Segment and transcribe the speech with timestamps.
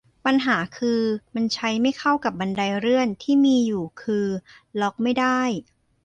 [0.25, 1.01] ปัญหาคือ
[1.35, 4.27] มันใช้ไม่เข้ากับบันไดเลื่อนที่มีอยู่ คือ
[4.81, 5.41] ล็อกไม่ได้